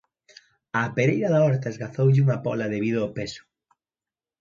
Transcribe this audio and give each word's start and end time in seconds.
Á 0.79 0.81
pereira 0.95 1.29
da 1.33 1.41
horta 1.45 1.71
esgazoulle 1.73 2.23
unha 2.25 2.41
póla 2.45 2.71
debido 2.75 2.97
ao 3.01 3.13
peso. 3.17 3.41